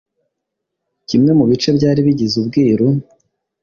[1.09, 2.87] kimwe mu bice byari bigize ubwiru,